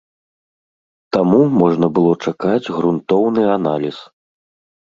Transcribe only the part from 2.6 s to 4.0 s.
грунтоўны аналіз.